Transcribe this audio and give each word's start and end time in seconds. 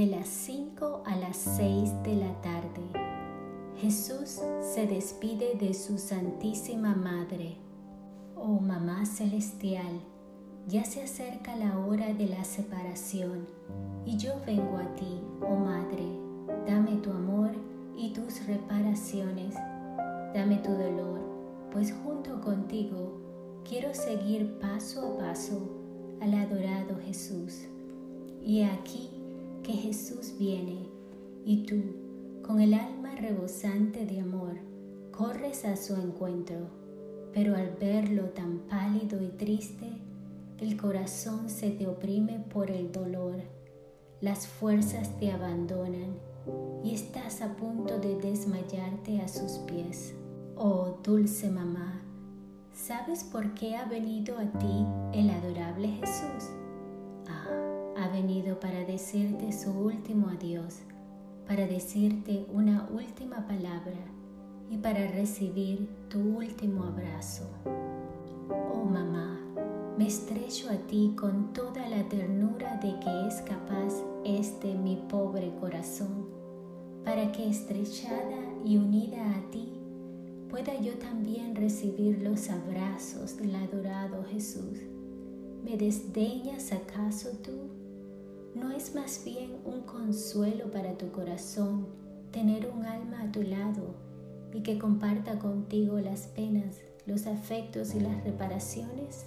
de 0.00 0.06
las 0.06 0.28
5 0.28 1.02
a 1.04 1.14
las 1.14 1.36
6 1.36 2.02
de 2.04 2.14
la 2.14 2.32
tarde. 2.40 2.80
Jesús 3.76 4.40
se 4.62 4.86
despide 4.86 5.56
de 5.56 5.74
su 5.74 5.98
Santísima 5.98 6.94
Madre. 6.94 7.58
Oh 8.34 8.60
Mamá 8.60 9.04
Celestial, 9.04 10.00
ya 10.66 10.86
se 10.86 11.02
acerca 11.02 11.54
la 11.54 11.78
hora 11.80 12.14
de 12.14 12.28
la 12.28 12.44
separación 12.44 13.46
y 14.06 14.16
yo 14.16 14.40
vengo 14.46 14.78
a 14.78 14.94
ti, 14.94 15.20
oh 15.42 15.56
Madre, 15.56 16.06
dame 16.66 16.96
tu 17.02 17.10
amor 17.10 17.50
y 17.94 18.14
tus 18.14 18.46
reparaciones, 18.46 19.54
dame 20.32 20.56
tu 20.64 20.70
dolor, 20.70 21.20
pues 21.72 21.92
junto 22.02 22.40
contigo 22.40 23.20
quiero 23.68 23.92
seguir 23.92 24.58
paso 24.60 25.12
a 25.12 25.18
paso 25.18 25.60
al 26.22 26.32
adorado 26.32 26.96
Jesús. 27.04 27.66
Y 28.42 28.62
aquí 28.62 29.19
que 29.70 29.76
Jesús 29.76 30.34
viene 30.36 30.88
y 31.44 31.64
tú, 31.64 31.80
con 32.44 32.60
el 32.60 32.74
alma 32.74 33.14
rebosante 33.14 34.04
de 34.04 34.18
amor, 34.18 34.56
corres 35.12 35.64
a 35.64 35.76
su 35.76 35.94
encuentro, 35.94 36.56
pero 37.32 37.54
al 37.54 37.76
verlo 37.80 38.30
tan 38.30 38.62
pálido 38.68 39.22
y 39.22 39.28
triste, 39.28 39.86
el 40.58 40.76
corazón 40.76 41.48
se 41.48 41.70
te 41.70 41.86
oprime 41.86 42.44
por 42.52 42.68
el 42.68 42.90
dolor, 42.90 43.36
las 44.20 44.48
fuerzas 44.48 45.16
te 45.20 45.30
abandonan 45.30 46.16
y 46.82 46.92
estás 46.92 47.40
a 47.40 47.54
punto 47.54 48.00
de 48.00 48.16
desmayarte 48.16 49.20
a 49.20 49.28
sus 49.28 49.52
pies. 49.68 50.16
Oh 50.56 50.98
dulce 51.04 51.48
mamá, 51.48 52.02
¿sabes 52.74 53.22
por 53.22 53.54
qué 53.54 53.76
ha 53.76 53.84
venido 53.84 54.36
a 54.36 54.50
ti 54.50 54.84
el 55.12 55.30
adorable 55.30 55.86
Jesús? 55.86 56.50
Ah, 57.28 57.59
ha 58.00 58.08
venido 58.08 58.58
para 58.58 58.82
decirte 58.84 59.52
su 59.52 59.70
último 59.72 60.28
adiós, 60.28 60.78
para 61.46 61.66
decirte 61.66 62.46
una 62.50 62.88
última 62.90 63.46
palabra 63.46 63.98
y 64.70 64.78
para 64.78 65.06
recibir 65.08 65.86
tu 66.08 66.18
último 66.38 66.84
abrazo. 66.84 67.44
Oh 68.72 68.84
mamá, 68.84 69.38
me 69.98 70.06
estrecho 70.06 70.70
a 70.70 70.76
ti 70.86 71.12
con 71.14 71.52
toda 71.52 71.86
la 71.88 72.08
ternura 72.08 72.76
de 72.76 72.98
que 73.00 73.26
es 73.26 73.42
capaz 73.42 73.92
este 74.24 74.74
mi 74.74 74.96
pobre 75.08 75.52
corazón, 75.60 76.26
para 77.04 77.30
que 77.32 77.50
estrechada 77.50 78.38
y 78.64 78.78
unida 78.78 79.36
a 79.36 79.50
ti 79.50 79.74
pueda 80.48 80.74
yo 80.80 80.94
también 80.94 81.54
recibir 81.54 82.22
los 82.22 82.48
abrazos 82.48 83.36
del 83.36 83.54
adorado 83.56 84.24
Jesús. 84.24 84.78
¿Me 85.62 85.76
desdeñas 85.76 86.72
acaso 86.72 87.28
tú? 87.42 87.79
¿No 88.60 88.70
es 88.72 88.94
más 88.94 89.24
bien 89.24 89.56
un 89.64 89.80
consuelo 89.82 90.70
para 90.70 90.92
tu 90.98 91.10
corazón 91.10 91.86
tener 92.30 92.70
un 92.70 92.84
alma 92.84 93.22
a 93.22 93.32
tu 93.32 93.42
lado 93.42 93.94
y 94.52 94.60
que 94.60 94.78
comparta 94.78 95.38
contigo 95.38 95.98
las 95.98 96.26
penas, 96.26 96.76
los 97.06 97.26
afectos 97.26 97.94
y 97.94 98.00
las 98.00 98.22
reparaciones? 98.22 99.24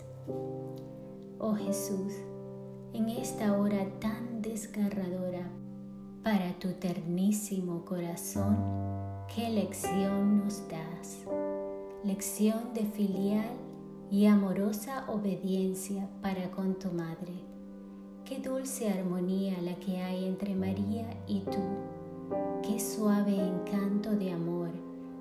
Oh 1.40 1.56
Jesús, 1.56 2.14
en 2.94 3.10
esta 3.10 3.58
hora 3.58 3.84
tan 4.00 4.44
desgarradora 4.44 5.50
para 6.24 6.54
tu 6.60 6.74
ternísimo 6.74 7.86
corazón, 7.86 8.56
¿qué 9.36 9.50
lección 9.50 10.46
nos 10.46 10.62
das? 10.70 11.26
Lección 12.04 12.76
de 12.76 12.86
filial 12.86 13.50
y 14.12 14.28
amorosa 14.28 15.06
obediencia 15.10 16.08
para 16.22 16.52
con 16.52 16.78
tu 16.78 16.92
madre 16.92 17.34
Qué 18.34 18.40
dulce 18.40 18.90
armonía 18.90 19.62
la 19.62 19.76
que 19.76 19.98
hay 19.98 20.26
entre 20.26 20.56
María 20.56 21.06
y 21.28 21.42
tú. 21.42 21.62
Qué 22.64 22.80
suave 22.80 23.36
encanto 23.36 24.10
de 24.10 24.32
amor 24.32 24.70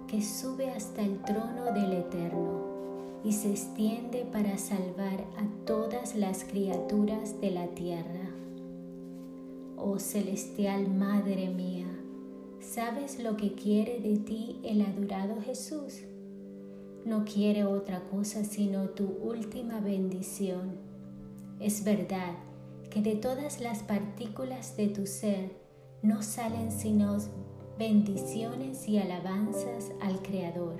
que 0.08 0.22
sube 0.22 0.70
hasta 0.70 1.02
el 1.02 1.18
trono 1.18 1.74
del 1.74 1.92
Eterno 1.92 3.20
y 3.22 3.32
se 3.32 3.50
extiende 3.50 4.24
para 4.32 4.56
salvar 4.56 5.26
a 5.36 5.66
todas 5.66 6.14
las 6.14 6.44
criaturas 6.44 7.38
de 7.42 7.50
la 7.50 7.66
tierra. 7.66 8.30
Oh 9.76 9.98
celestial 9.98 10.88
Madre 10.88 11.50
mía, 11.50 11.88
¿sabes 12.60 13.22
lo 13.22 13.36
que 13.36 13.52
quiere 13.52 14.00
de 14.00 14.16
ti 14.16 14.58
el 14.62 14.80
adorado 14.80 15.36
Jesús? 15.42 16.00
No 17.04 17.26
quiere 17.26 17.66
otra 17.66 18.00
cosa 18.04 18.42
sino 18.42 18.88
tu 18.88 19.04
última 19.22 19.80
bendición. 19.80 20.76
Es 21.60 21.84
verdad 21.84 22.32
que 22.92 23.00
de 23.00 23.16
todas 23.16 23.62
las 23.62 23.82
partículas 23.82 24.76
de 24.76 24.88
tu 24.88 25.06
ser 25.06 25.50
no 26.02 26.22
salen 26.22 26.70
sino 26.70 27.16
bendiciones 27.78 28.86
y 28.86 28.98
alabanzas 28.98 29.92
al 30.02 30.20
Creador. 30.20 30.76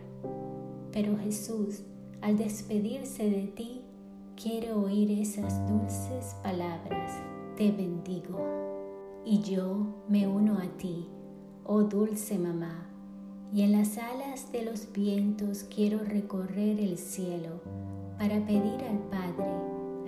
Pero 0.93 1.17
Jesús, 1.17 1.85
al 2.21 2.37
despedirse 2.37 3.31
de 3.31 3.47
ti, 3.47 3.81
quiere 4.37 4.75
oír 4.75 5.11
esas 5.11 5.67
dulces 5.67 6.37
palabras, 6.43 7.13
te 7.57 7.71
bendigo. 7.71 8.39
Y 9.25 9.41
yo 9.41 10.05
me 10.07 10.29
uno 10.29 10.59
a 10.59 10.67
ti, 10.77 11.09
oh 11.65 11.83
dulce 11.83 12.39
mamá, 12.39 12.91
y 13.55 13.63
en 13.63 13.73
las 13.73 13.97
alas 13.97 14.53
de 14.53 14.65
los 14.67 14.93
vientos 14.93 15.65
quiero 15.75 16.01
recorrer 16.01 16.79
el 16.79 16.99
cielo 16.99 17.63
para 18.19 18.45
pedir 18.45 18.85
al 18.85 18.99
Padre, 19.09 19.51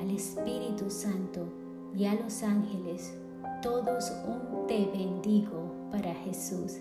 al 0.00 0.10
Espíritu 0.10 0.90
Santo, 0.90 1.63
y 1.96 2.06
a 2.06 2.14
los 2.14 2.42
ángeles, 2.42 3.14
todos 3.62 4.12
un 4.26 4.66
te 4.66 4.86
bendigo 4.86 5.70
para 5.90 6.14
Jesús, 6.14 6.78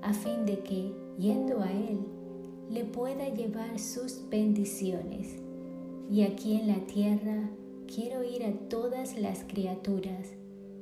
a 0.00 0.12
fin 0.12 0.46
de 0.46 0.58
que, 0.60 0.92
yendo 1.18 1.60
a 1.60 1.70
Él, 1.70 1.98
le 2.70 2.84
pueda 2.84 3.28
llevar 3.28 3.78
sus 3.78 4.22
bendiciones. 4.30 5.36
Y 6.10 6.22
aquí 6.22 6.54
en 6.54 6.68
la 6.68 6.86
tierra 6.86 7.50
quiero 7.92 8.24
ir 8.24 8.44
a 8.44 8.52
todas 8.68 9.18
las 9.18 9.44
criaturas 9.44 10.32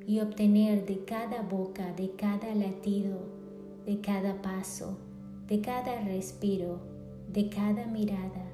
y 0.06 0.21
obtener 0.21 0.87
de 0.87 1.05
cada 1.05 1.43
boca, 1.43 1.93
de 1.94 2.10
cada 2.12 2.55
latido, 2.55 3.19
de 3.87 4.00
cada 4.00 4.41
paso, 4.43 4.97
de 5.49 5.60
cada 5.60 6.00
respiro, 6.03 6.78
de 7.33 7.49
cada 7.49 7.87
mirada, 7.87 8.50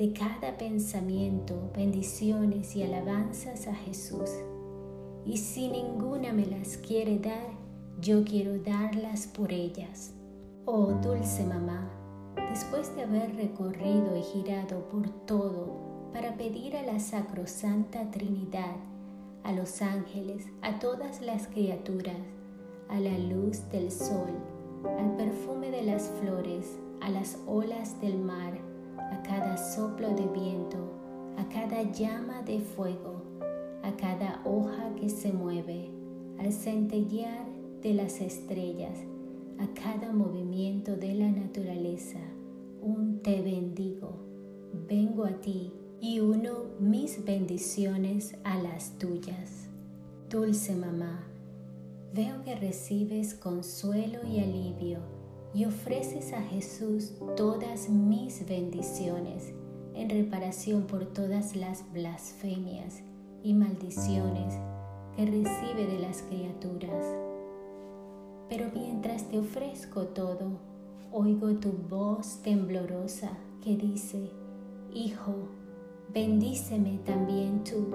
de 0.00 0.14
cada 0.14 0.56
pensamiento, 0.56 1.70
bendiciones 1.76 2.74
y 2.74 2.82
alabanzas 2.82 3.66
a 3.66 3.74
Jesús. 3.74 4.30
Y 5.26 5.36
si 5.36 5.68
ninguna 5.68 6.32
me 6.32 6.46
las 6.46 6.78
quiere 6.78 7.18
dar, 7.18 7.50
yo 8.00 8.24
quiero 8.24 8.58
darlas 8.60 9.26
por 9.26 9.52
ellas. 9.52 10.14
Oh 10.64 10.86
dulce 11.02 11.44
mamá, 11.44 11.86
después 12.48 12.96
de 12.96 13.02
haber 13.02 13.36
recorrido 13.36 14.16
y 14.16 14.22
girado 14.22 14.88
por 14.88 15.10
todo 15.26 16.08
para 16.14 16.34
pedir 16.34 16.78
a 16.78 16.82
la 16.82 16.98
Sacrosanta 16.98 18.10
Trinidad, 18.10 18.76
a 19.44 19.52
los 19.52 19.82
ángeles, 19.82 20.46
a 20.62 20.78
todas 20.78 21.20
las 21.20 21.46
criaturas, 21.48 22.16
a 22.88 22.98
la 22.98 23.18
luz 23.18 23.68
del 23.70 23.92
sol, 23.92 24.30
al 24.98 25.14
perfume 25.16 25.70
de 25.70 25.82
las 25.82 26.10
flores, 26.22 26.78
a 27.02 27.10
las 27.10 27.36
olas 27.46 28.00
del 28.00 28.16
mar, 28.18 28.69
a 29.10 29.22
cada 29.22 29.56
soplo 29.56 30.08
de 30.14 30.26
viento, 30.28 30.78
a 31.36 31.48
cada 31.48 31.82
llama 31.82 32.42
de 32.42 32.60
fuego, 32.60 33.22
a 33.82 33.96
cada 33.96 34.40
hoja 34.44 34.94
que 34.96 35.08
se 35.08 35.32
mueve, 35.32 35.90
al 36.38 36.52
centellear 36.52 37.46
de 37.82 37.94
las 37.94 38.20
estrellas, 38.20 38.98
a 39.58 39.66
cada 39.74 40.12
movimiento 40.12 40.96
de 40.96 41.14
la 41.14 41.30
naturaleza. 41.30 42.18
Un 42.82 43.20
te 43.22 43.42
bendigo, 43.42 44.12
vengo 44.88 45.24
a 45.24 45.40
ti 45.40 45.72
y 46.00 46.20
uno 46.20 46.64
mis 46.78 47.24
bendiciones 47.24 48.36
a 48.44 48.58
las 48.58 48.98
tuyas. 48.98 49.68
Dulce 50.28 50.74
mamá, 50.74 51.26
veo 52.14 52.42
que 52.42 52.54
recibes 52.54 53.34
consuelo 53.34 54.20
y 54.26 54.40
alivio 54.40 55.19
y 55.52 55.64
ofreces 55.64 56.32
a 56.32 56.42
Jesús 56.42 57.12
todas 57.36 57.88
mis 57.88 58.46
bendiciones 58.46 59.52
en 59.94 60.08
reparación 60.08 60.82
por 60.82 61.06
todas 61.06 61.56
las 61.56 61.90
blasfemias 61.92 63.02
y 63.42 63.54
maldiciones 63.54 64.54
que 65.16 65.26
recibe 65.26 65.86
de 65.86 65.98
las 65.98 66.22
criaturas. 66.22 67.04
Pero 68.48 68.66
mientras 68.74 69.24
te 69.24 69.38
ofrezco 69.38 70.06
todo, 70.06 70.52
oigo 71.12 71.54
tu 71.54 71.72
voz 71.72 72.40
temblorosa 72.42 73.30
que 73.62 73.76
dice, 73.76 74.30
Hijo, 74.92 75.34
bendíceme 76.12 76.98
también 77.04 77.62
tú. 77.64 77.88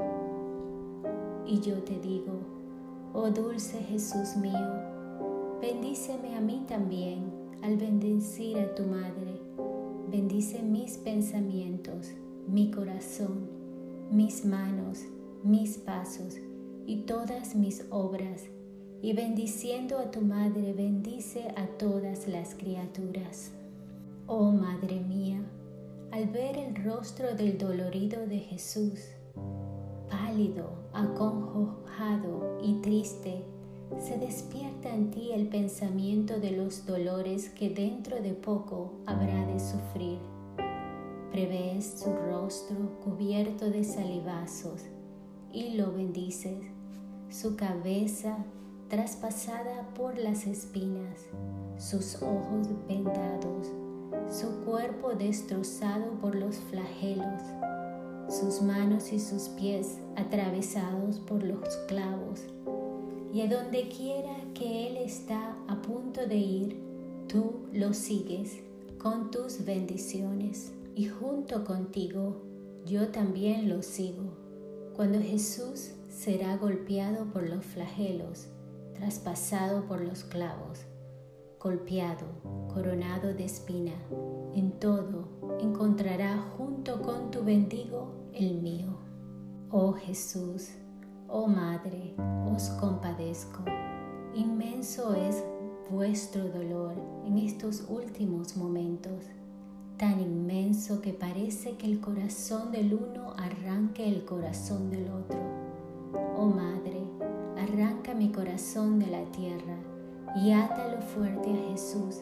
Y 1.46 1.60
yo 1.60 1.76
te 1.84 2.00
digo, 2.00 2.34
oh 3.14 3.30
dulce 3.30 3.80
Jesús 3.80 4.36
mío, 4.38 4.68
bendíceme 5.62 6.36
a 6.36 6.42
mí 6.42 6.64
también 6.68 7.35
al 7.66 7.78
bendecir 7.78 8.60
a 8.60 8.76
tu 8.76 8.84
madre, 8.84 9.42
bendice 10.12 10.62
mis 10.62 11.00
pensamientos, 11.00 12.12
mi 12.48 12.70
corazón, 12.70 13.50
mis 14.12 14.46
manos, 14.46 15.00
mis 15.44 15.80
pasos 15.80 16.36
y 16.86 16.98
todas 17.08 17.56
mis 17.56 17.84
obras, 17.90 18.44
y 19.02 19.14
bendiciendo 19.14 19.98
a 19.98 20.12
tu 20.12 20.22
Madre 20.22 20.74
bendice 20.74 21.48
a 21.56 21.66
todas 21.80 22.28
las 22.28 22.54
criaturas. 22.54 23.52
Oh 24.28 24.52
Madre 24.52 25.00
mía, 25.00 25.42
al 26.12 26.28
ver 26.28 26.58
el 26.58 26.76
rostro 26.84 27.34
del 27.34 27.58
dolorido 27.58 28.28
de 28.28 28.42
Jesús, 28.42 29.00
pálido, 30.12 30.70
acongojado 30.94 32.60
y 32.62 32.76
triste, 32.82 33.44
se 34.00 34.18
despierta 34.18 34.94
en 34.94 35.12
ti 35.12 35.32
el 35.32 35.48
pensamiento 35.48 36.40
de 36.40 36.52
los 36.52 36.86
dolores 36.86 37.50
que 37.50 37.70
dentro 37.70 38.22
de 38.22 38.34
poco 38.34 38.94
habrá 39.06 39.46
de 39.46 39.60
sufrir. 39.60 40.20
Prevés 41.32 42.00
su 42.00 42.14
rostro 42.14 43.00
cubierto 43.04 43.70
de 43.70 43.84
salivazos 43.84 44.82
y 45.52 45.76
lo 45.76 45.92
bendices, 45.92 46.66
su 47.30 47.56
cabeza 47.56 48.38
traspasada 48.90 49.88
por 49.96 50.18
las 50.18 50.48
espinas, 50.48 51.28
sus 51.78 52.22
ojos 52.22 52.68
vendados, 52.88 53.68
su 54.30 54.48
cuerpo 54.66 55.14
destrozado 55.14 56.12
por 56.22 56.36
los 56.36 56.56
flagelos, 56.56 57.42
sus 58.30 58.62
manos 58.62 59.12
y 59.14 59.20
sus 59.20 59.50
pies 59.50 60.00
atravesados 60.16 61.20
por 61.20 61.44
los 61.44 61.76
clavos 61.88 62.42
y 63.34 63.42
a 63.42 63.48
donde 63.48 63.90
quiera 63.90 64.36
que 64.54 64.88
Él 64.88 64.98
está 64.98 65.58
a 65.68 65.82
punto 65.82 66.26
de 66.26 66.38
ir, 66.38 66.80
tú 67.28 67.68
lo 67.74 67.94
sigues 67.94 68.58
con 68.98 69.32
tus 69.32 69.66
bendiciones 69.66 70.74
y 70.96 71.08
junto 71.08 71.64
contigo 71.66 72.42
yo 72.86 73.10
también 73.10 73.70
lo 73.70 73.82
sigo. 73.82 74.24
Cuando 74.96 75.20
Jesús 75.20 75.92
será 76.10 76.56
golpeado 76.58 77.26
por 77.26 77.50
los 77.50 77.66
flagelos, 77.66 78.48
traspasado 78.94 79.86
por 79.86 80.02
los 80.02 80.24
clavos, 80.24 80.86
golpeado, 81.60 82.26
coronado 82.74 83.34
de 83.34 83.44
espina, 83.44 83.94
en 84.54 84.72
todo 84.80 85.28
encontrará 85.60 86.38
junto 86.58 87.02
con 87.02 87.32
tu 87.32 87.44
bendigo 87.44 88.30
el 88.34 88.62
mío. 88.62 88.98
Oh 89.72 89.94
Jesús, 89.94 90.70
Oh 91.28 91.48
Madre, 91.48 92.14
os 92.54 92.70
compadezco. 92.80 93.64
Inmenso 94.36 95.16
es 95.16 95.44
vuestro 95.90 96.48
dolor 96.50 96.94
en 97.26 97.40
estos 97.40 97.86
últimos 97.90 98.56
momentos, 98.56 99.26
tan 99.98 100.22
inmenso 100.22 101.02
que 101.02 101.14
parece 101.14 101.78
que 101.78 101.88
el 101.88 102.00
corazón 102.00 102.72
del 102.72 102.94
uno 102.94 103.34
arranque 103.38 104.08
el 104.08 104.24
corazón 104.24 104.92
del 104.92 105.10
otro. 105.10 105.40
Oh 106.38 106.46
Madre, 106.46 107.02
arranca 107.58 108.14
mi 108.14 108.32
corazón 108.32 109.00
de 109.00 109.08
la 109.08 109.24
tierra 109.32 109.78
y 110.36 110.52
átalo 110.52 111.02
fuerte 111.02 111.50
a 111.52 111.72
Jesús, 111.72 112.22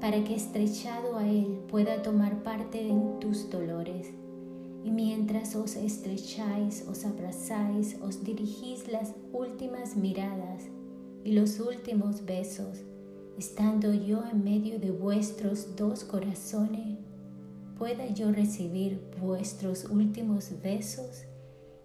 para 0.00 0.24
que 0.24 0.34
estrechado 0.34 1.18
a 1.18 1.26
Él 1.26 1.62
pueda 1.68 2.00
tomar 2.00 2.42
parte 2.42 2.88
en 2.88 3.20
tus 3.20 3.50
dolores 3.50 4.14
mientras 5.30 5.54
os 5.54 5.76
estrecháis, 5.76 6.84
os 6.88 7.04
abrazáis, 7.04 7.96
os 8.02 8.24
dirigís 8.24 8.88
las 8.90 9.14
últimas 9.32 9.94
miradas 9.94 10.64
y 11.22 11.34
los 11.34 11.60
últimos 11.60 12.24
besos, 12.24 12.80
estando 13.38 13.94
yo 13.94 14.24
en 14.26 14.42
medio 14.42 14.80
de 14.80 14.90
vuestros 14.90 15.76
dos 15.76 16.02
corazones, 16.02 16.98
pueda 17.78 18.08
yo 18.08 18.32
recibir 18.32 19.00
vuestros 19.20 19.84
últimos 19.84 20.50
besos 20.64 21.22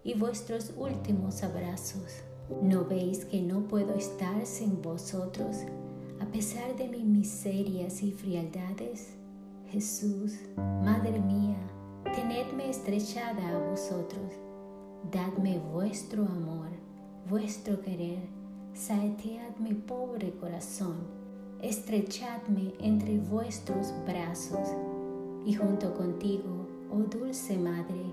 y 0.02 0.14
vuestros 0.14 0.72
últimos 0.76 1.44
abrazos. 1.44 2.22
¿No 2.62 2.84
veis 2.84 3.24
que 3.26 3.40
no 3.42 3.68
puedo 3.68 3.94
estar 3.94 4.44
sin 4.44 4.82
vosotros 4.82 5.58
a 6.18 6.26
pesar 6.32 6.76
de 6.76 6.88
mis 6.88 7.04
miserias 7.04 8.02
y 8.02 8.10
frialdades? 8.10 9.14
Jesús, 9.68 10.32
Madre 10.56 11.20
mía, 11.20 11.75
tenedme 12.12 12.70
estrechada 12.70 13.48
a 13.48 13.70
vosotros, 13.70 14.32
dadme 15.10 15.58
vuestro 15.58 16.22
amor, 16.22 16.68
vuestro 17.28 17.80
querer, 17.80 18.20
saetead 18.74 19.56
mi 19.58 19.74
pobre 19.74 20.32
corazón, 20.32 20.96
estrechadme 21.60 22.74
entre 22.78 23.18
vuestros 23.18 23.92
brazos, 24.06 24.68
y 25.44 25.54
junto 25.54 25.94
contigo, 25.94 26.66
oh 26.90 27.02
dulce 27.02 27.56
Madre, 27.56 28.12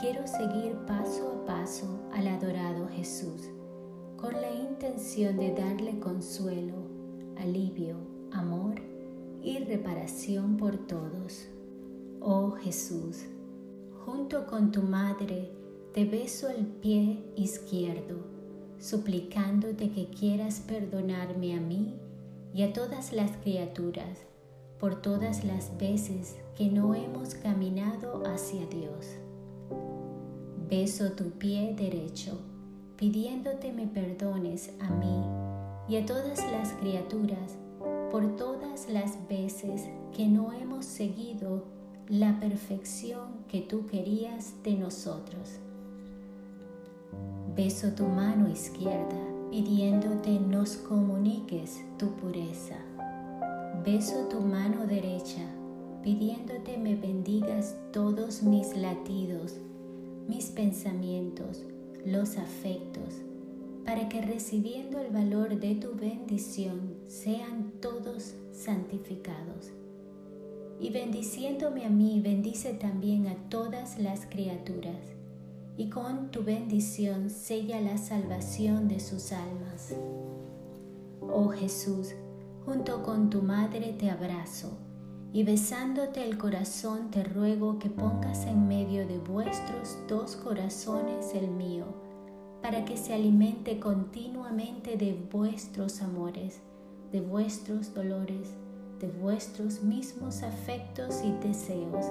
quiero 0.00 0.26
seguir 0.26 0.74
paso 0.86 1.42
a 1.42 1.46
paso 1.46 2.00
al 2.12 2.28
adorado 2.28 2.88
Jesús, 2.88 3.48
con 4.16 4.32
la 4.32 4.52
intención 4.52 5.36
de 5.36 5.52
darle 5.54 5.98
consuelo, 5.98 6.74
alivio, 7.38 7.96
amor 8.32 8.74
y 9.42 9.58
reparación 9.58 10.56
por 10.56 10.76
todos. 10.76 11.48
Oh 12.22 12.50
Jesús, 12.50 13.24
junto 14.04 14.46
con 14.46 14.72
tu 14.72 14.82
madre 14.82 15.50
te 15.94 16.04
beso 16.04 16.50
el 16.50 16.66
pie 16.66 17.24
izquierdo, 17.34 18.18
suplicándote 18.78 19.90
que 19.90 20.10
quieras 20.10 20.60
perdonarme 20.60 21.54
a 21.54 21.60
mí 21.60 21.94
y 22.52 22.62
a 22.62 22.74
todas 22.74 23.14
las 23.14 23.30
criaturas 23.38 24.18
por 24.78 25.00
todas 25.00 25.44
las 25.44 25.78
veces 25.78 26.36
que 26.58 26.68
no 26.68 26.94
hemos 26.94 27.34
caminado 27.36 28.22
hacia 28.26 28.66
Dios. 28.66 29.16
Beso 30.68 31.12
tu 31.12 31.30
pie 31.30 31.74
derecho, 31.74 32.38
pidiéndote 32.96 33.72
me 33.72 33.86
perdones 33.86 34.74
a 34.78 34.90
mí 34.90 35.24
y 35.88 35.96
a 35.96 36.04
todas 36.04 36.38
las 36.52 36.74
criaturas 36.74 37.56
por 38.10 38.36
todas 38.36 38.90
las 38.90 39.26
veces 39.26 39.88
que 40.14 40.26
no 40.26 40.52
hemos 40.52 40.84
seguido 40.84 41.79
la 42.10 42.40
perfección 42.40 43.44
que 43.46 43.60
tú 43.60 43.86
querías 43.86 44.54
de 44.64 44.74
nosotros. 44.74 45.60
Beso 47.54 47.92
tu 47.92 48.02
mano 48.02 48.50
izquierda 48.50 49.16
pidiéndote 49.48 50.40
nos 50.40 50.76
comuniques 50.76 51.80
tu 51.98 52.10
pureza. 52.16 52.74
Beso 53.84 54.26
tu 54.28 54.40
mano 54.40 54.88
derecha 54.88 55.42
pidiéndote 56.02 56.78
me 56.78 56.96
bendigas 56.96 57.76
todos 57.92 58.42
mis 58.42 58.76
latidos, 58.76 59.58
mis 60.26 60.46
pensamientos, 60.46 61.62
los 62.04 62.38
afectos, 62.38 63.22
para 63.84 64.08
que 64.08 64.20
recibiendo 64.20 64.98
el 64.98 65.12
valor 65.12 65.60
de 65.60 65.76
tu 65.76 65.94
bendición 65.94 66.96
sean 67.06 67.70
todos 67.80 68.34
santificados 68.50 69.70
y 70.80 70.90
bendiciéndome 70.90 71.84
a 71.84 71.90
mí, 71.90 72.20
bendice 72.20 72.72
también 72.72 73.26
a 73.26 73.34
todas 73.50 73.98
las 73.98 74.24
criaturas, 74.24 74.96
y 75.76 75.90
con 75.90 76.30
tu 76.30 76.42
bendición 76.42 77.28
sella 77.28 77.80
la 77.80 77.98
salvación 77.98 78.88
de 78.88 78.98
sus 78.98 79.32
almas. 79.32 79.94
Oh 81.20 81.48
Jesús, 81.48 82.14
junto 82.64 83.02
con 83.02 83.28
tu 83.28 83.42
madre 83.42 83.94
te 83.98 84.10
abrazo, 84.10 84.78
y 85.32 85.44
besándote 85.44 86.24
el 86.24 86.38
corazón 86.38 87.10
te 87.10 87.24
ruego 87.24 87.78
que 87.78 87.90
pongas 87.90 88.46
en 88.46 88.66
medio 88.66 89.06
de 89.06 89.18
vuestros 89.18 89.98
dos 90.08 90.34
corazones 90.36 91.34
el 91.34 91.48
mío, 91.48 91.84
para 92.62 92.84
que 92.86 92.96
se 92.96 93.12
alimente 93.12 93.78
continuamente 93.78 94.96
de 94.96 95.12
vuestros 95.30 96.00
amores, 96.00 96.60
de 97.12 97.20
vuestros 97.20 97.94
dolores, 97.94 98.48
de 99.00 99.08
vuestros 99.08 99.82
mismos 99.82 100.42
afectos 100.42 101.22
y 101.24 101.32
deseos, 101.46 102.06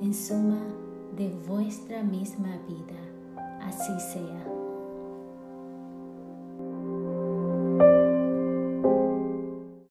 en 0.00 0.14
suma, 0.14 0.62
de 1.16 1.28
vuestra 1.48 2.02
misma 2.02 2.56
vida. 2.68 3.58
Así 3.60 3.98
sea. 4.12 4.59